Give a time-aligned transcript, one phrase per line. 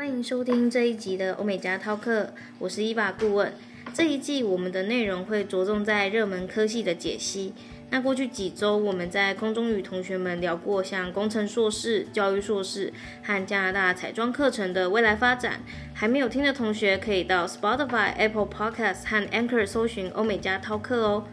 [0.00, 3.52] 欢迎收听这一集的欧美加涛课，我是伊娃顾问。
[3.92, 7.52] 这一季我们的内容会着重在热门科系的解析。
[7.90, 12.90] 那过去几周我们在空中与同学们聊过像工程硕士、教育硕士
[13.22, 15.60] 和加拿大彩妆课程的未来发展。
[15.92, 21.26] 还没有听的同学可以到 Spotify、Apple Podcasts 和 Anchor 搜寻欧美加涛课哦。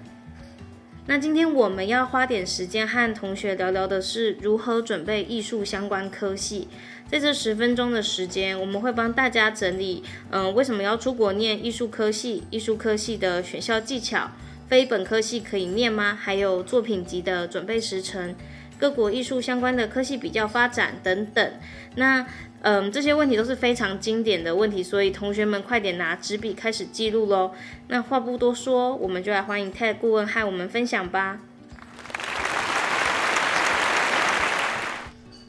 [1.10, 6.68] 那今天我们要花点时间和同学聊聊的是如何准备艺术相关科系。
[7.10, 12.44] 在这十分钟的时间，我们会帮大家整理，嗯，为什么要出国念艺术科系？
[12.50, 14.32] 艺术科系的选校技巧，
[14.68, 16.14] 非本科系可以念吗？
[16.14, 18.36] 还有作品集的准备时程，
[18.78, 21.54] 各国艺术相关的科系比较发展等等。
[21.96, 22.28] 那，
[22.62, 27.52] 嗯，这些问题都是非常经典的问题，所以同学们快点拿纸笔开始记录喽。
[27.88, 31.40] 那话不多说，我们就来欢迎 Ted 顾问和我们分享吧。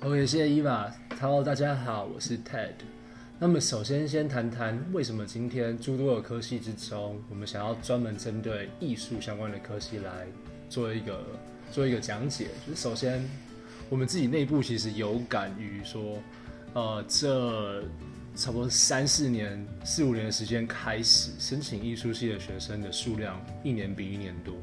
[0.01, 0.93] OK，谢谢伊娃。
[1.19, 2.75] Hello，大家好，我是 Ted。
[3.41, 10.27] 那么首先先谈谈为什么今天诸多的科系之中，我们想要专门针对艺术相关的科系来
[10.69, 11.25] 做一个
[11.73, 12.49] 做一个讲解。
[12.67, 13.29] 就是首先，
[13.89, 16.19] 我们自己内部其实有感于说，
[16.79, 17.83] 呃，这
[18.37, 24.55] 差不多三四年、四五年的时间开始，申请艺术系的学生的数量一年比一年多。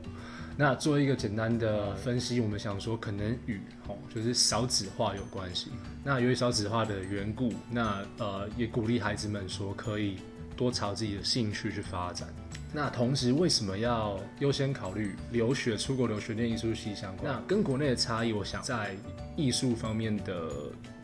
[0.56, 5.72] 那做一个简单的分析，我们想说可能与吼就是少子化有关系。
[6.06, 10.16] 那由于少子化的缘故，那呃也鼓励孩子们说可以
[10.56, 12.30] 多朝自己的兴趣去发展。
[12.76, 17.34] 那同时为什么要优先考虑留学、出国留学念艺术系相关？
[17.34, 18.94] 那跟国内的差异，我想在
[19.38, 20.52] 艺术方面的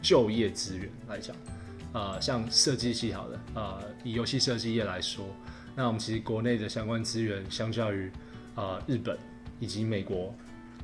[0.01, 1.33] 就业资源来讲，
[1.93, 5.25] 呃，像设计系好的，呃，以游戏设计业来说，
[5.73, 8.11] 那我们其实国内的相关资源相较于
[8.55, 9.17] 呃日本。
[9.61, 10.33] 以及美国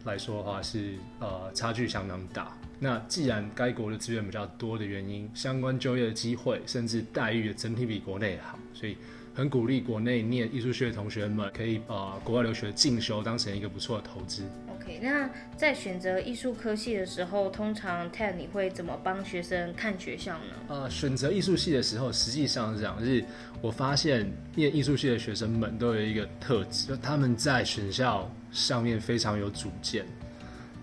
[0.05, 2.55] 来说的话是，是呃差距相当大。
[2.79, 8.95] 那既然该国的资源比较多的原因，相关就业的机会甚至待遇的整体比国内好，所以
[9.37, 14.41] 很鼓励国内念艺术系的同学们可以把国外留学进修，当成一个不错的投资。
[14.67, 20.55] OK，那在选择艺术科系的时候，通常 Ted 你会怎么帮学生看学校呢？
[20.69, 23.23] 呃，选择艺术系的时候，实际上是这样，就是
[23.61, 28.27] 我发现念艺术系的学生们都有一个特质，就他们在选校。
[28.49, 30.05] 上面非常有主见。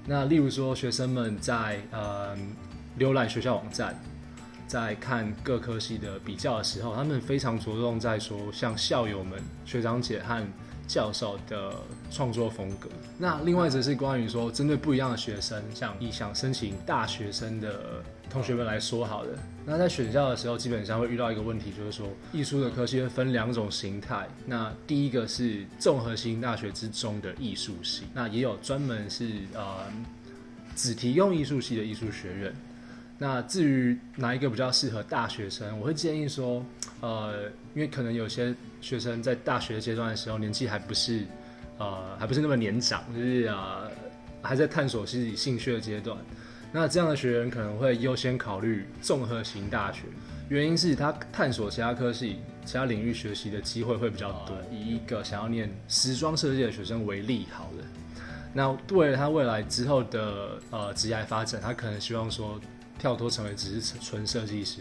[0.06, 2.36] 那例如说，学生们在呃
[3.00, 3.98] 浏览学校网站，
[4.74, 10.44] 在看各科系的比较的时候，他们非常着重在说，像校友们、学长姐和
[10.88, 11.76] 教授的
[12.10, 12.88] 创作风格。
[13.16, 24.26] 那另外则是关于说，针对不一样的学生，像以想申请大学生的同学们来说，好的，那在选校的时候，基本上会遇到一个问题，就是说，艺术的科系会分两种形态。
[24.44, 29.84] 那第一个是综合性大学之中的艺术系，那也有专门是呃
[30.74, 32.52] 只提供艺术系的艺术学院。
[33.16, 36.64] 那至于哪一个比较适合大学生，我会建议说，
[37.00, 41.24] 呃，因为可能有些学生在大学阶段的时候年纪还不是，
[41.78, 43.88] 呃，还不是那么年长，就是呃
[44.42, 46.18] 还在探索自己兴趣的阶段。
[46.72, 50.00] 那这样的学员可能会优先考虑综合型大学，
[50.48, 54.56] 原因是他探索其他科系、其他领域学习的机会会比较多。
[54.72, 57.84] 以一个想要念时装设计的学生为例，好了，
[58.52, 62.60] 那为了他未来之后的呃职业发展，他可能希望说。
[63.04, 64.80] 跳脱成为只是纯设计师，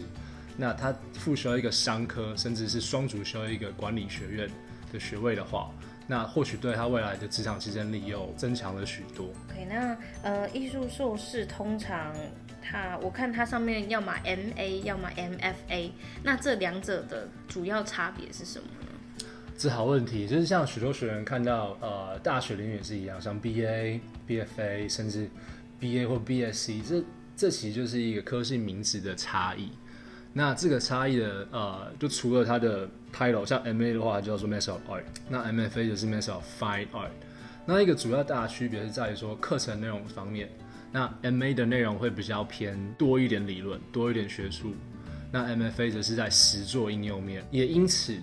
[0.56, 4.48] 那他复修一个商科，甚至是双主修一个管理学院
[4.90, 5.70] 的学位的话，
[6.06, 9.26] 那或许对他未来的职场竞争力又增强了许多。
[9.50, 12.14] OK，那呃，艺术硕士通常
[12.62, 15.90] 他我看它上面要么 MA，要么 MFA，
[16.22, 19.26] 那这两者的主要差别是什么呢？
[19.58, 25.28] 这好问题，就是像许多学员看到呃，大学领域也是一样，像 BA、BFA，甚至
[25.78, 27.04] BA 或 BSc 这。
[27.36, 29.70] 这其实就是一个科系名词的差异。
[30.32, 37.10] 那这个差异的呃，就除了它的 title，像 MA 的话叫做 Master of Art，那 MFA 就是 Master of Fine Art。
[37.64, 40.50] 那一个主要大的区别是在于说课程内容方面，
[40.90, 44.74] 那 MA 的内容会比较偏多一点理论，多一点学术。
[45.30, 48.16] 那 MFA 则是在实作应用面，也因此，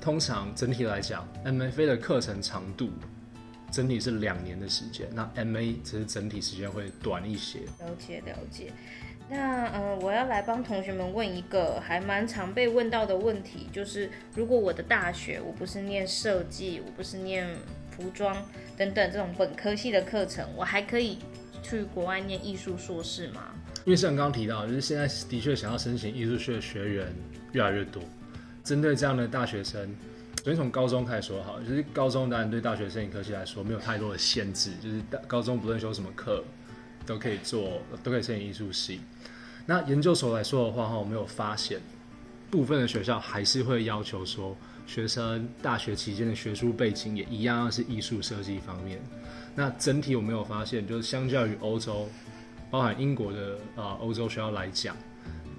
[0.00, 2.90] 通常整体来讲，MFA 的课程长度。
[3.72, 7.60] 整体是两年的时间，那 MA 只是整体时间会短一些。
[7.80, 8.70] 了解了解，
[9.30, 17.48] 那呃，我要来帮同学们问一个还蛮常被问到的问题，就是如果我的大学我不是念设计，我不是念
[17.90, 18.36] 服装
[18.76, 21.18] 等等这种本科系的课程，我还可以
[21.62, 23.54] 去国外念艺术硕士吗？
[23.86, 27.06] 因为像刚刚提到，就是现在的确想要申请艺术学的学员
[27.52, 28.02] 越来越多，
[28.62, 29.92] 针对这样的大学生。
[30.42, 36.42] 所以从高中开始说好，就是高中当然对大学生科系来说没有太多的限制，就是大高中不论修什么课
[37.06, 39.00] 都可以做，都可以申请艺术系。
[39.66, 41.80] 那研究所来说的话哈，我们有发现，
[42.50, 49.00] 部分的学校还是会要求说，学生大学期间的学术背景也一样是艺术设计方面。
[49.54, 52.08] 那整体我没有发现，就是相较于欧洲，
[52.68, 54.96] 包含英国的啊欧洲学校来讲，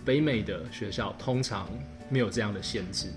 [0.03, 1.69] 北美的学校通常
[2.09, 3.07] 没有这样的限制。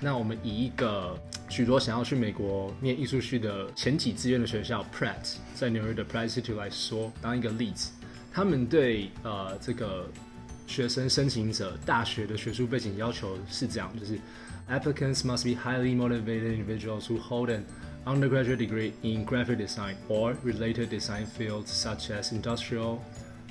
[0.00, 7.90] 那我们以一个许多想要去美国念艺术系的前几志愿的学校 Pratt 在纽约的 Pratt Institute 来说，当一个例子，
[8.32, 10.06] 他们对呃这个
[10.66, 14.18] 学生申请者大学的学术背景要求是这样，就是
[14.68, 17.64] Applicants must be highly motivated individuals who hold an
[18.06, 22.98] undergraduate degree in graphic design or related design fields such as industrial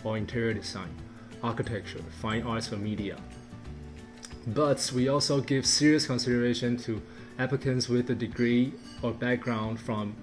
[0.03, 0.89] or interior design,
[1.41, 3.15] architecture, fine arts or media.
[4.53, 7.01] But we also give serious consideration to
[7.37, 10.13] applicants with a degree or background from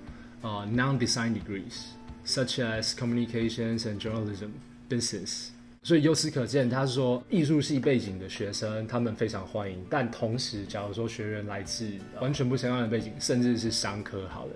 [0.43, 4.51] uh, non-design degrees, such as communications and journalism,
[4.89, 5.51] business.
[5.83, 11.91] 所以由此可见，他说艺术系背景的学生他们非常欢迎，但同时，假如说学员来自
[12.21, 14.53] 完全不相关的背景，甚至是商科，好了，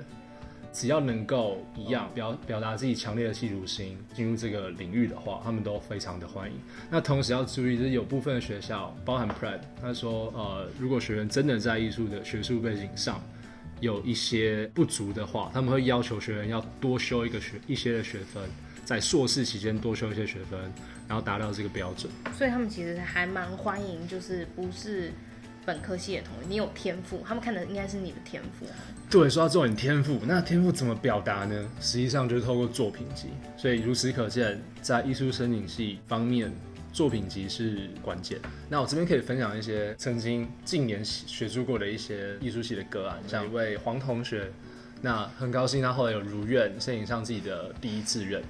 [0.71, 6.57] 只要能够一样表表达自己强烈的企图心进入这个领域的话，他们都非常的欢迎。
[6.89, 13.21] 那同时要注意，就是有部分的学校，包含 Pratt，他说，呃，如果学员真的在艺术的学术背景上
[13.79, 18.43] 有一些不足的话，他们会要求学员要多修一个学一些的学分。
[18.85, 20.59] 在硕士期间多修一些学分，
[21.07, 22.11] 然后达到这个标准。
[22.35, 25.13] 所以他们其实还蛮欢迎，就是不是
[25.69, 28.65] 本科系的同学，你有天赋，他们看的应该是你的天赋。
[29.07, 31.69] 对，说到这种天赋，那天赋怎么表达呢？
[31.79, 33.27] 实际上就是透过作品集。
[33.55, 36.51] 所以如此可见，在艺术申请系方面，
[36.91, 38.39] 作品集是关键。
[38.67, 44.51] 那我这边可以分享一些曾经近年学过的一些艺术系的个案，像一位黄同学，
[45.03, 48.41] 那很高兴他后来有如愿申请上自己的第一志愿。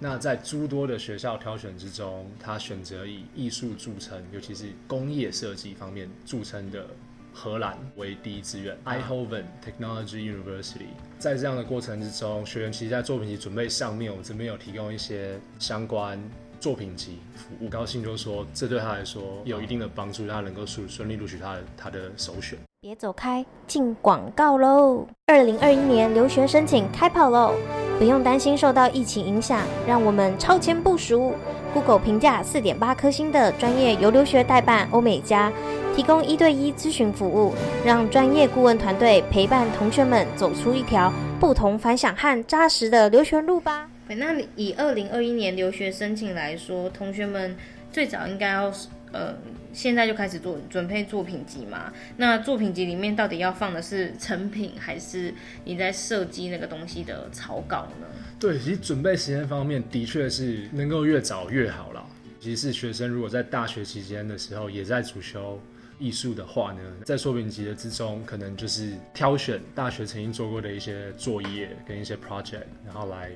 [0.00, 6.86] 那在诸多的学校挑选之中，他选择以艺术著称，尤其是工业设计方面著称的
[7.32, 8.78] 荷兰为第一志愿。
[8.84, 10.86] Eindhoven Technology University。
[11.18, 16.16] 在这样的过程之中，学员其实在作品集准备上面，我这边有提供一些相关
[16.60, 17.68] 作品集服务。
[17.68, 22.56] 高兴就说，这对他来说有一定的帮助，他能够顺顺利录取他的他的首选。
[22.80, 25.04] 别走开，进广告喽！
[25.26, 27.52] 二零二一年留学申请开跑喽！
[27.98, 31.34] 不用担心受到疫情影响，让我们超前部署。
[31.74, 35.52] Google 评价四点八颗星的专业游留学代办欧美家，
[35.96, 37.52] 提供一对一咨询服务，
[37.84, 43.90] 让专业顾问团队陪伴同学们走出一条不同凡响和扎实的留学路吧。
[44.06, 47.56] 那以二零二一年留学申请来说，同学们
[47.90, 48.72] 最早应该要
[49.10, 49.34] 呃。
[49.72, 51.92] 现在就开始做准备作品集嘛？
[52.16, 55.32] 那作品集里面到底要放的是成品，还是
[55.64, 58.06] 你在设计那个东西的草稿呢？
[58.40, 62.04] 对，其实准备时间方面的确是能够越早越好啦。
[62.40, 65.60] 其实是学生如果在大学期间的时候也在主修
[65.98, 73.30] 艺术的话呢，在作品集的之中，可能就是挑选大学曾经做过的一些作业跟一些 project，然后来。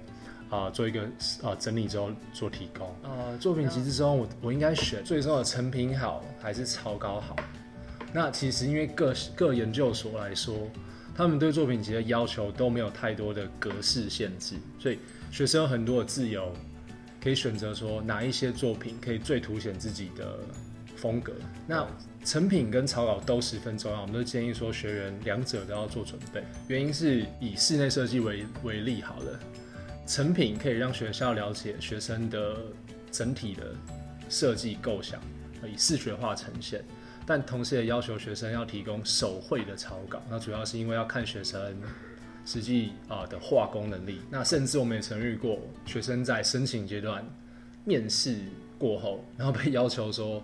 [0.52, 1.08] 啊、呃，做一个
[1.42, 2.94] 呃整理之后做提供。
[3.02, 7.34] 呃，作品集之中，我我应该选最终的成品好还是草稿好？
[8.12, 10.54] 那其实因为各各研究所来说，
[11.16, 14.98] 他们对作品集的要求都没有太多的格式限制，所以
[15.30, 16.52] 学生有很多的自由，
[17.22, 20.38] 可以选择说哪一些作品可以最凸显自己的
[20.94, 21.32] 风格。
[21.66, 21.86] 那
[22.26, 26.44] 成品跟草稿都十分重要，我们都建议说学员两者都要做准备。
[26.68, 29.40] 原因是以室内设计为为例好了。
[30.06, 32.56] 成品可以让学校了解学生的
[33.10, 33.74] 整体的
[34.28, 35.20] 设计构想，
[35.64, 36.84] 以视觉化呈现，
[37.26, 40.22] 但同时也要求学生要提供手绘的草稿。
[40.28, 41.76] 那主要是因为要看学生
[42.44, 44.20] 实际啊的画工能力。
[44.28, 47.24] 那甚至我们也曾遇过学生在申请阶段
[47.84, 48.38] 面试
[48.78, 50.42] 过后，然后被要求说。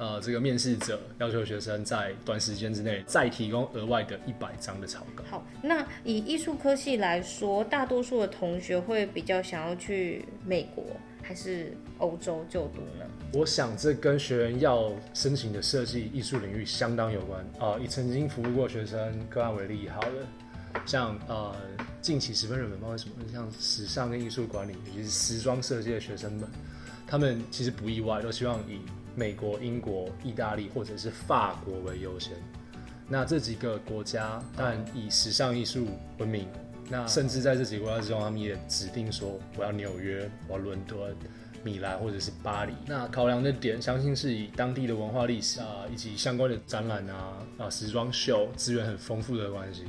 [0.00, 5.22] 呃，这个面试者要求学生在短时间之内再提供额外的一百张的草稿。
[5.30, 10.82] 好，那以艺术科系来说，大多数的同学会比较想要去美国
[11.22, 13.04] 还是欧洲就读呢？
[13.34, 17.38] 我想这跟学员要申请的设计艺术领域相当有关。
[17.58, 20.26] 啊、呃，以曾经服务过学生个案为例，好了，
[20.86, 21.54] 像呃
[22.00, 26.48] 近期十分热门，不知道为什么，像时尚跟艺术管理，尤其是时装设计的学生们，
[27.06, 28.80] 他们其实不意外，都希望以
[29.14, 32.32] 美国、英国、意大利或者是法国为优先，
[33.08, 35.88] 那这几个国家但以时尚艺术
[36.18, 36.46] 闻名，
[36.88, 41.14] 那甚至在这几个国家之中，他们也指定说我要纽约、我要伦敦、
[41.64, 42.72] 米兰或者是巴黎。
[42.86, 49.84] 那考量的点，相信是以当地的文化历史啊，以及相关的展览啊啊时装秀资源很丰富的关系。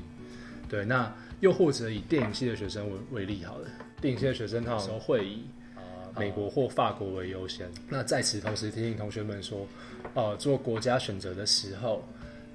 [0.68, 3.68] 对，那又或者以电影系的学生为为例好了，
[4.02, 5.46] 电影系的学生他有时候会以。
[6.18, 7.70] 美国或法国为优先。
[7.90, 9.68] 那在此同时提醒同学们说，
[10.14, 12.04] 呃，做国家选择的时候，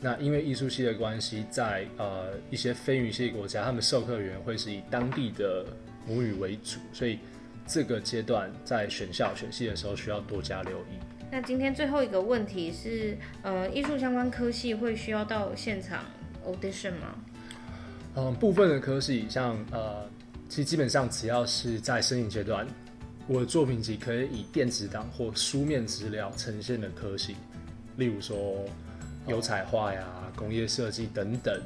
[0.00, 5.66] 那因为艺术系的关系，在呃一些非语系国家，他们授课员会是以当地的
[6.06, 7.18] 母语为主，所以
[7.66, 10.98] 这个阶段在选校选系的时候需要多加留意。
[11.30, 16.04] 那今天最后一个问题是，呃，艺术相关科系会需要到现场
[16.44, 17.14] audition 吗？
[18.16, 20.08] 嗯，部分的科系像呃。
[20.48, 22.64] 其实基本上只要是在申请阶段，
[23.28, 27.37] 我的作品集可以以电子档或书面资料呈现的科系，
[27.97, 28.64] 例如说
[29.26, 30.06] 油彩画呀、
[30.37, 31.61] 工业设计等等。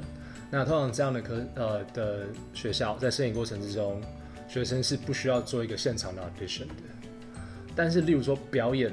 [0.49, 4.01] 那通常这样的科呃的学校在摄影过程之中，
[4.47, 6.73] 学生是不需要做一个现场的 audition 的。
[7.75, 8.91] 但是例如说表演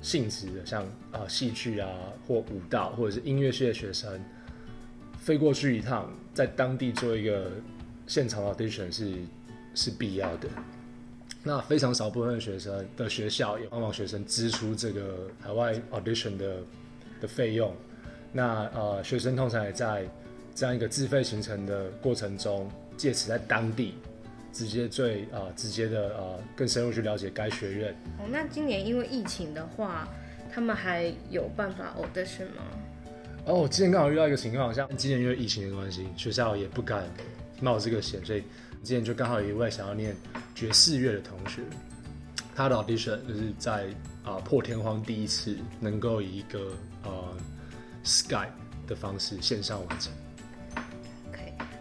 [0.00, 1.88] 性质的，像啊戏剧啊
[2.26, 4.20] 或舞蹈或者是音乐系的学生，
[5.18, 7.50] 飞过去一趟，在当地做一个。
[8.08, 9.14] 现场 audition 是
[9.74, 10.48] 是必要的，
[11.42, 16.56] 那非常少部分的学生的学校也帮忙学生支出这个海外 audition 的
[17.20, 17.74] 的费用，
[18.32, 20.04] 那呃学生通常也在
[20.54, 23.94] 这样一个自费行程的过程中，借此在当地
[24.52, 27.92] 直接最啊、呃、直接的呃更深入去了解该学院。
[28.18, 30.08] 哦，那今年因为疫情的话，
[30.52, 32.62] 他们还有办法 audition 吗？
[33.44, 37.04] 哦，今年刚好遇到一个情况，像今年因为疫情的关系，学校也不敢。
[37.58, 38.42] 冒这个险，所以
[38.82, 40.14] 今年就刚好有一位想要念
[40.56, 41.62] 爵士乐的同学，
[42.54, 43.94] 他的 audition 就是在
[44.24, 46.72] 啊、破天荒第一次能够以一个
[47.04, 47.36] 呃
[48.02, 48.48] Skype
[48.86, 50.10] 的方式线上完成。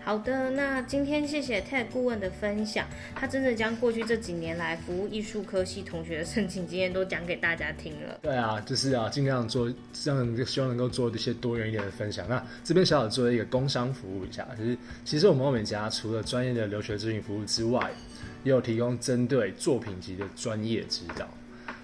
[0.05, 2.85] 好的，那今天谢谢 Ted 顾问的分享，
[3.15, 8.19] 他真的将过去这几年来服务艺术科系同学的申请经验都讲给大家听了。
[8.21, 12.29] 对啊，就是啊，尽量做这样，希望能够做一些多元一点的分享。
[12.29, 17.89] 那这边小小做一个工商服务一下，就是其实我们欧美家除了专业的留学咨询服务之外，
[18.43, 21.27] 也有提供针对作品集的专业指导。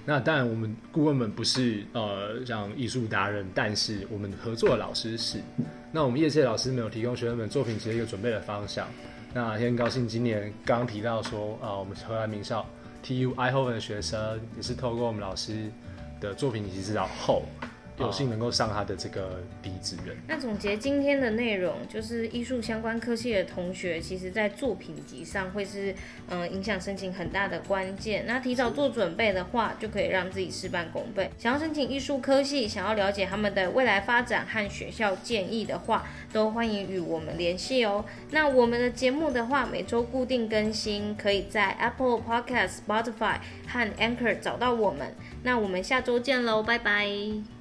[0.05, 5.39] 那当然，我们顾问们不是呃像艺术达人，但是我们合作的老师是。
[5.91, 8.87] 那我们业界老师没有提供学生们作品集的一个准备的方向。
[9.33, 12.65] 那也很高兴今年刚提到说啊、我们荷兰名校
[13.03, 15.69] TU Eindhoven 的学生也是透过我们老师
[16.19, 17.43] 的作品集指导后。
[17.97, 20.15] 有幸能够上他的这个第一志愿。
[20.27, 25.91] 那总结今天的内容，就是艺术相关科系的同学，其实在作品集上会是
[26.29, 28.25] 嗯、呃、影响申请很大的关键。
[28.25, 31.29] 那提早做准备的话，就可以让自己事半功倍。
[31.37, 38.03] 想要申请艺术科系，想要了解他们的未来发展和学校建议的话，都欢迎与我们联系哦。
[38.31, 45.13] 那我们的节目的话，每周固定更新，可以在 Apple Podcast、Spotify 和 Anchor 找到我们。
[45.43, 47.60] 那我们下周见喽，拜拜。